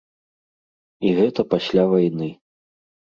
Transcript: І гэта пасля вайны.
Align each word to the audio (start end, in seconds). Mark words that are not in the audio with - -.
І 1.09 1.11
гэта 1.19 1.45
пасля 1.51 1.83
вайны. 1.91 2.31